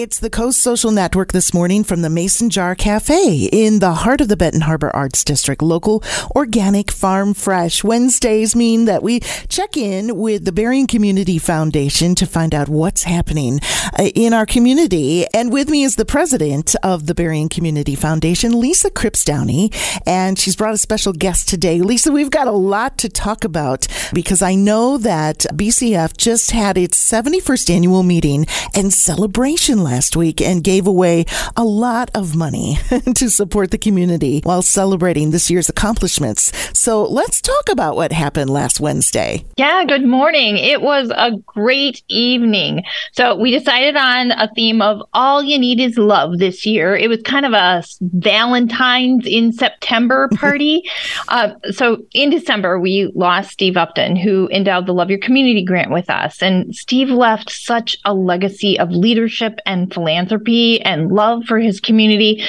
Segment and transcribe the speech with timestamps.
[0.00, 4.22] It's the Coast Social Network this morning from the Mason Jar Cafe in the heart
[4.22, 5.60] of the Benton Harbor Arts District.
[5.60, 6.02] Local,
[6.34, 7.84] organic, farm fresh.
[7.84, 13.02] Wednesdays mean that we check in with the Berrien Community Foundation to find out what's
[13.02, 13.60] happening
[13.98, 15.26] uh, in our community.
[15.34, 19.70] And with me is the president of the Berrien Community Foundation, Lisa Cripps Downey.
[20.06, 21.82] And she's brought a special guest today.
[21.82, 26.78] Lisa, we've got a lot to talk about because I know that BCF just had
[26.78, 31.24] its 71st annual meeting and celebration last week and gave away
[31.56, 32.78] a lot of money
[33.16, 36.52] to support the community while celebrating this year's accomplishments.
[36.78, 39.44] So let's talk about what happened last Wednesday.
[39.56, 40.58] Yeah, good morning.
[40.58, 42.84] It was a great evening.
[43.12, 46.96] So we decided on a theme of all you need is love this year.
[46.96, 50.88] It was kind of a Valentine's in September party.
[51.28, 55.90] uh, so in December, we lost Steve Upton, who endowed the Love Your Community grant
[55.90, 56.40] with us.
[56.40, 62.42] And Steve left such a legacy of leadership and philanthropy and love for his community.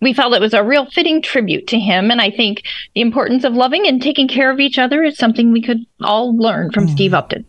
[0.00, 2.10] We felt it was a real fitting tribute to him.
[2.10, 2.62] And I think
[2.94, 6.36] the importance of loving and taking care of each other is something we could all
[6.36, 6.90] learn from mm.
[6.90, 7.44] Steve Upton.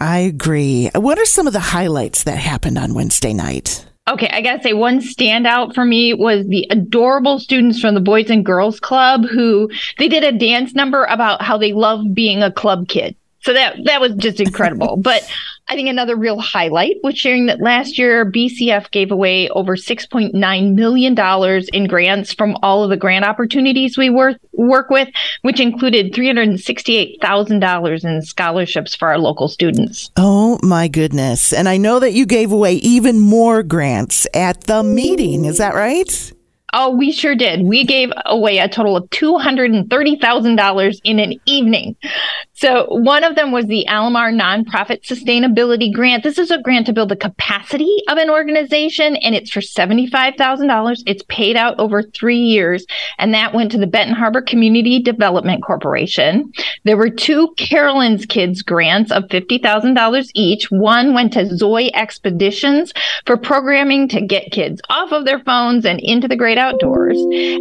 [0.00, 0.90] I agree.
[0.94, 3.86] What are some of the highlights that happened on Wednesday night?
[4.08, 8.30] Okay, I gotta say, one standout for me was the adorable students from the Boys
[8.30, 12.50] and Girls Club who they did a dance number about how they love being a
[12.50, 13.14] club kid.
[13.42, 14.96] So that that was just incredible.
[15.02, 15.22] but
[15.70, 20.74] I think another real highlight was sharing that last year BCF gave away over $6.9
[20.74, 25.08] million in grants from all of the grant opportunities we work, work with,
[25.42, 30.10] which included $368,000 in scholarships for our local students.
[30.16, 31.52] Oh my goodness.
[31.52, 35.44] And I know that you gave away even more grants at the meeting.
[35.44, 36.32] Is that right?
[36.72, 37.62] Oh, we sure did.
[37.62, 41.96] We gave away a total of $230,000 in an evening.
[42.52, 46.22] So, one of them was the Alamar Nonprofit Sustainability Grant.
[46.22, 51.02] This is a grant to build the capacity of an organization, and it's for $75,000.
[51.06, 52.84] It's paid out over three years,
[53.18, 56.52] and that went to the Benton Harbor Community Development Corporation.
[56.84, 60.70] There were two Carolyn's Kids grants of $50,000 each.
[60.70, 62.92] One went to Zoe Expeditions
[63.24, 67.18] for programming to get kids off of their phones and into the great outdoors.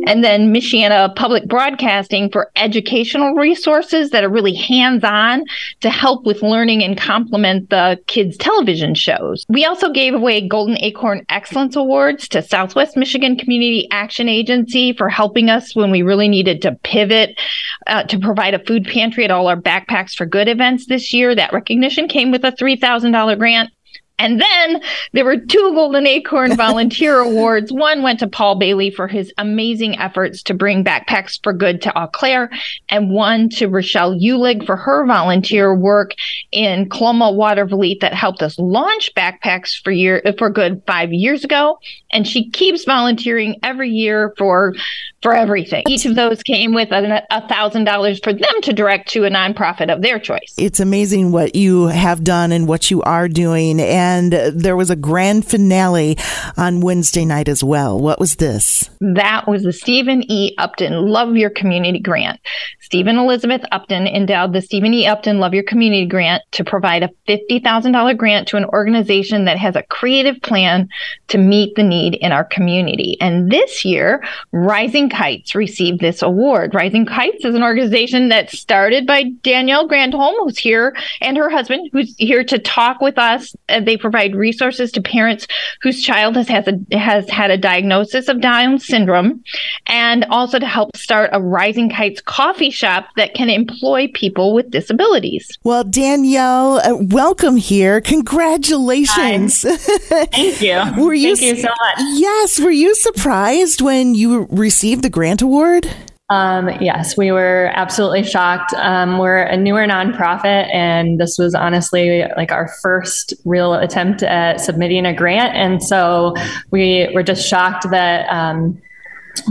[0.07, 5.45] And then Michiana Public Broadcasting for educational resources that are really hands on
[5.79, 9.45] to help with learning and complement the kids' television shows.
[9.49, 15.09] We also gave away Golden Acorn Excellence Awards to Southwest Michigan Community Action Agency for
[15.09, 17.39] helping us when we really needed to pivot
[17.87, 21.33] uh, to provide a food pantry at all our Backpacks for Good events this year.
[21.33, 23.69] That recognition came with a $3,000 grant.
[24.19, 24.81] And then
[25.13, 27.71] there were two Golden Acorn Volunteer Awards.
[27.71, 31.97] One went to Paul Bailey for his amazing efforts to bring Backpacks for Good to
[31.97, 32.51] Eau Claire,
[32.89, 36.13] and one to Rochelle Ulig for her volunteer work
[36.51, 41.79] in Coloma Watervliet that helped us launch Backpacks for year for Good five years ago.
[42.11, 44.73] And she keeps volunteering every year for
[45.21, 45.83] for everything.
[45.87, 49.93] Each of those came with a thousand dollars for them to direct to a nonprofit
[49.93, 50.53] of their choice.
[50.57, 53.79] It's amazing what you have done and what you are doing.
[53.79, 54.08] And
[54.53, 56.17] there was a grand finale
[56.57, 57.99] on Wednesday night as well.
[57.99, 58.89] What was this?
[58.99, 60.55] That was the Stephen E.
[60.57, 62.39] Upton Love Your Community Grant.
[62.79, 65.05] Stephen Elizabeth Upton endowed the Stephen E.
[65.05, 69.75] Upton Love Your Community Grant to provide a $50,000 grant to an organization that has
[69.75, 70.89] a creative plan
[71.27, 73.15] to meet the need in our community.
[73.21, 76.73] And this year, Rising Kites received this award.
[76.73, 81.89] Rising Kites is an organization that started by Danielle Grandholm, who's here, and her husband,
[81.93, 83.55] who's here to talk with us.
[83.67, 85.47] They provide resources to parents
[85.81, 89.43] whose child has, has, a, has had a diagnosis of Down syndrome,
[89.87, 94.71] and also to help start a Rising Kites coffee shop that can employ people with
[94.71, 95.57] disabilities.
[95.63, 98.01] Well, Danielle, uh, welcome here.
[98.01, 99.61] Congratulations.
[99.61, 100.81] Thank you.
[100.97, 101.97] were you Thank you so much.
[102.13, 102.59] Yes.
[102.59, 105.87] Were you surprised when you received the grant award?
[106.29, 108.73] Um, yes, we were absolutely shocked.
[108.75, 114.61] Um, we're a newer nonprofit, and this was honestly like our first real attempt at
[114.61, 115.55] submitting a grant.
[115.55, 116.35] And so
[116.69, 118.79] we were just shocked that um,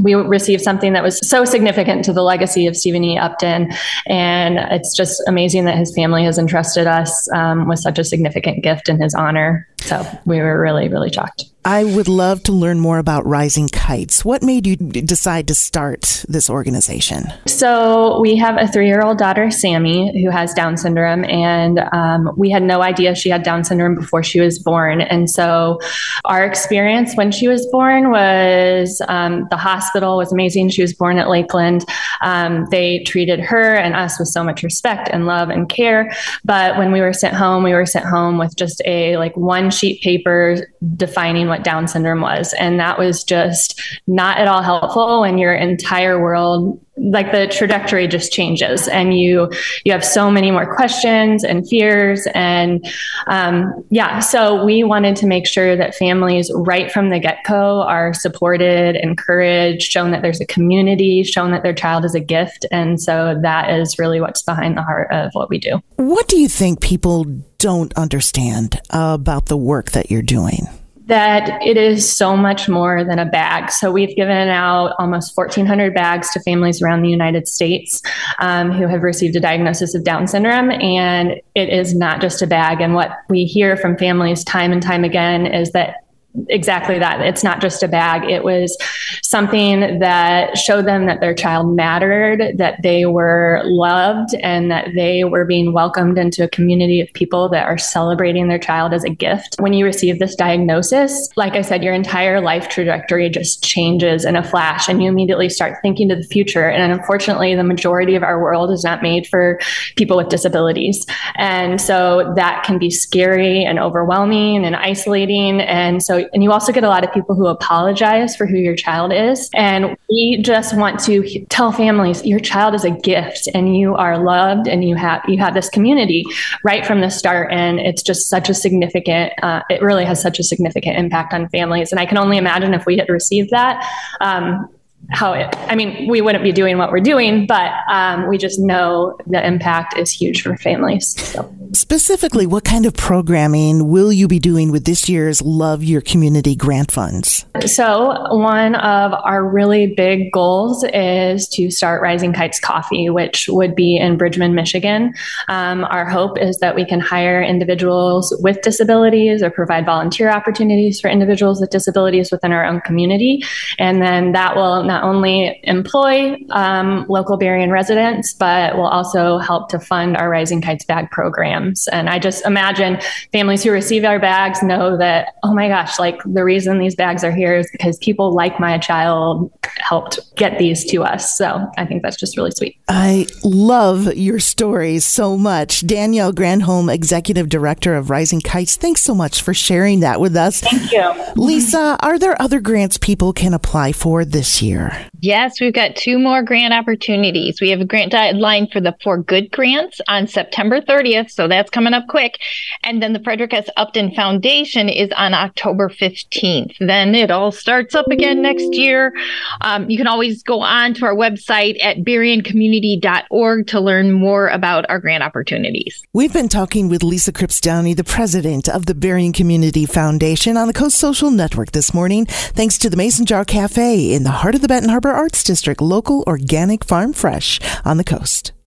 [0.02, 3.19] we received something that was so significant to the legacy of Stephen E.
[3.19, 3.72] Upton.
[4.06, 8.62] And it's just amazing that his family has entrusted us um, with such a significant
[8.62, 9.66] gift in his honor.
[9.78, 11.44] So we were really, really shocked.
[11.69, 14.25] I would love to learn more about Rising Kites.
[14.25, 17.25] What made you decide to start this organization?
[17.47, 22.31] So, we have a three year old daughter, Sammy, who has Down syndrome, and um,
[22.38, 25.03] we had no idea she had Down syndrome before she was born.
[25.03, 25.79] And so,
[26.25, 30.70] our experience when she was born was um, the hospital was amazing.
[30.70, 31.85] She was born at Lakeland.
[32.23, 36.17] Um, they treated her and us with so much respect and love and care.
[36.47, 39.70] But when we were sent home, we were sent home with just a like one
[39.70, 40.67] sheet paper
[40.97, 42.55] defining what Down syndrome was.
[42.55, 48.08] And that was just not at all helpful when your entire world like the trajectory
[48.08, 49.50] just changes and you
[49.84, 52.26] you have so many more questions and fears.
[52.34, 52.84] And
[53.26, 58.12] um, yeah so we wanted to make sure that families right from the get-go are
[58.14, 62.66] supported encouraged shown that there's a community shown that their child is a gift.
[62.70, 65.81] And so that is really what's behind the heart of what we do.
[65.96, 67.25] What do you think people
[67.58, 70.66] don't understand about the work that you're doing
[71.08, 73.70] that it is so much more than a bag.
[73.70, 78.02] So we've given out almost 1,400 bags to families around the United States
[78.40, 80.70] um, who have received a diagnosis of Down syndrome.
[80.70, 82.82] And it is not just a bag.
[82.82, 86.05] And what we hear from families time and time again is that
[86.49, 87.20] exactly that.
[87.20, 88.29] It's not just a bag.
[88.29, 88.76] It was
[89.23, 95.25] something that showed them that their child mattered, that they were loved, and that they
[95.25, 99.11] were being welcomed into a community of people that are celebrating their child as a
[99.11, 99.56] gift.
[99.58, 104.37] When you receive this diagnosis, like I said, your entire life trajectory just changes in
[104.37, 106.69] a flash, and you immediately start thinking to the future.
[106.69, 109.58] And unfortunately, the majority of our world is not made for
[109.96, 111.05] people with disabilities.
[111.37, 115.61] And so that can be scary and overwhelming and isolating.
[115.61, 118.76] And so and you also get a lot of people who apologize for who your
[118.76, 119.50] child is.
[119.54, 124.22] And we just want to tell families your child is a gift and you are
[124.22, 126.25] loved and you have you have this community
[126.64, 127.52] right from the start.
[127.52, 129.32] And it's just such a significant.
[129.42, 131.92] Uh, it really has such a significant impact on families.
[131.92, 133.84] And I can only imagine if we had received that.
[134.20, 134.69] Um,
[135.10, 138.58] how it, I mean, we wouldn't be doing what we're doing, but um, we just
[138.58, 141.08] know the impact is huge for families.
[141.32, 141.54] So.
[141.73, 146.56] Specifically, what kind of programming will you be doing with this year's Love Your Community
[146.56, 147.44] grant funds?
[147.67, 153.75] So, one of our really big goals is to start Rising Kites Coffee, which would
[153.75, 155.12] be in Bridgman, Michigan.
[155.49, 161.00] Um, our hope is that we can hire individuals with disabilities or provide volunteer opportunities
[161.00, 163.43] for individuals with disabilities within our own community.
[163.79, 169.69] And then that will not only employ um, local Berrien residents, but will also help
[169.70, 171.88] to fund our Rising Kites bag program programs.
[171.88, 173.00] And I just imagine
[173.32, 177.25] families who receive our bags know that, oh my gosh, like the reason these bags
[177.25, 181.37] are here is because people like my child helped get these to us.
[181.37, 182.79] So I think that's just really sweet.
[182.88, 185.87] I love your stories so much.
[185.87, 190.61] Danielle Grandholm, Executive Director of Rising Kites, thanks so much for sharing that with us.
[190.61, 191.12] Thank you.
[191.37, 195.06] Lisa, are there other grants people can apply for this year?
[195.20, 197.61] Yes, we've got two more grant opportunities.
[197.61, 201.70] We have a grant deadline for the For Good grants on September 30th, so that's
[201.70, 202.38] coming up quick.
[202.85, 203.69] And then the Frederick S.
[203.76, 206.76] Upton Foundation is on October 15th.
[206.79, 209.12] Then it all starts up again next year.
[209.61, 214.88] Um, you can always go on to our website at berriencommunity.org to learn more about
[214.88, 216.03] our grant opportunities.
[216.12, 220.69] We've been talking with Lisa Cripps Downey, the president of the Berrien Community Foundation on
[220.69, 224.55] the Coast Social Network this morning, thanks to the Mason Jar Cafe in the heart
[224.55, 228.52] of the Benton Harbor Arts District, local organic farm fresh on the coast.